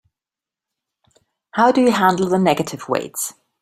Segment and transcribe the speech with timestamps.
[1.51, 3.35] How do you handle the negative weights?